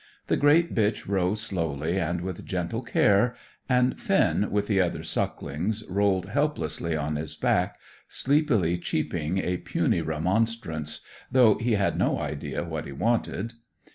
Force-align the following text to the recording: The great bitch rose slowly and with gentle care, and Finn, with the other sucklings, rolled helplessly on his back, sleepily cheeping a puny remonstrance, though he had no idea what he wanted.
The 0.25 0.35
great 0.35 0.73
bitch 0.73 1.07
rose 1.07 1.39
slowly 1.41 1.99
and 1.99 2.21
with 2.21 2.43
gentle 2.43 2.81
care, 2.81 3.35
and 3.69 4.01
Finn, 4.01 4.49
with 4.49 4.65
the 4.65 4.81
other 4.81 5.03
sucklings, 5.03 5.83
rolled 5.87 6.25
helplessly 6.25 6.95
on 6.95 7.17
his 7.17 7.35
back, 7.35 7.75
sleepily 8.07 8.79
cheeping 8.79 9.37
a 9.37 9.57
puny 9.57 10.01
remonstrance, 10.01 11.01
though 11.31 11.53
he 11.59 11.73
had 11.73 11.99
no 11.99 12.17
idea 12.17 12.63
what 12.63 12.85
he 12.87 12.91
wanted. 12.91 13.53